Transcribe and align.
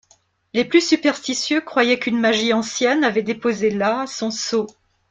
Les 0.55 0.65
plus 0.65 0.81
superstitieux 0.81 1.61
croyaient 1.61 1.99
qu’une 1.99 2.19
magie 2.19 2.53
ancienne 2.53 3.03
avait 3.03 3.21
déposé 3.21 3.69
là 3.69 4.07
son 4.07 4.31
sceau. 4.31 4.65